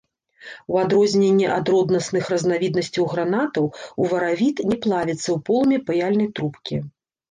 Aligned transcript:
У 0.71 0.79
адрозненне 0.83 1.47
ад 1.57 1.65
роднасных 1.73 2.23
разнавіднасцяў 2.35 3.03
гранатаў, 3.13 3.65
уваравіт 4.07 4.67
не 4.75 4.83
плавіцца 4.85 5.25
ў 5.25 5.37
полымі 5.49 5.77
паяльнай 5.89 6.27
трубкі. 6.39 6.87